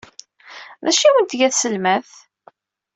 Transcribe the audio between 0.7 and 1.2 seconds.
D acu ay